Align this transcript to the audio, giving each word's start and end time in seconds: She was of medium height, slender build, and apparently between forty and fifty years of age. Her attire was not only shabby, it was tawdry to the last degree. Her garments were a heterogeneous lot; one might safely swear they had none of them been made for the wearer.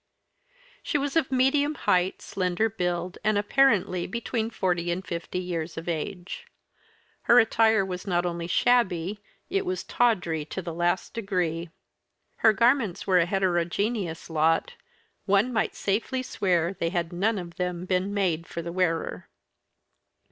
She 0.81 0.97
was 0.97 1.15
of 1.15 1.31
medium 1.31 1.75
height, 1.75 2.23
slender 2.23 2.71
build, 2.71 3.19
and 3.23 3.37
apparently 3.37 4.07
between 4.07 4.49
forty 4.49 4.91
and 4.91 5.05
fifty 5.05 5.37
years 5.37 5.77
of 5.77 5.87
age. 5.87 6.47
Her 7.29 7.37
attire 7.37 7.85
was 7.85 8.07
not 8.07 8.25
only 8.25 8.47
shabby, 8.47 9.19
it 9.51 9.63
was 9.63 9.83
tawdry 9.83 10.43
to 10.45 10.61
the 10.63 10.73
last 10.73 11.13
degree. 11.13 11.69
Her 12.37 12.51
garments 12.51 13.05
were 13.05 13.19
a 13.19 13.27
heterogeneous 13.27 14.27
lot; 14.27 14.73
one 15.27 15.53
might 15.53 15.75
safely 15.75 16.23
swear 16.23 16.73
they 16.73 16.89
had 16.89 17.13
none 17.13 17.37
of 17.37 17.57
them 17.57 17.85
been 17.85 18.11
made 18.11 18.47
for 18.47 18.63
the 18.63 18.71
wearer. 18.71 19.29